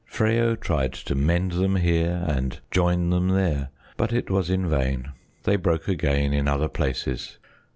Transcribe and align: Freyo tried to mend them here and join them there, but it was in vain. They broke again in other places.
Freyo 0.09 0.55
tried 0.55 0.93
to 0.93 1.13
mend 1.13 1.51
them 1.51 1.75
here 1.75 2.23
and 2.27 2.59
join 2.71 3.11
them 3.11 3.27
there, 3.27 3.69
but 3.97 4.11
it 4.11 4.31
was 4.31 4.49
in 4.49 4.67
vain. 4.67 5.11
They 5.43 5.57
broke 5.57 5.87
again 5.87 6.33
in 6.33 6.47
other 6.47 6.69
places. 6.69 7.37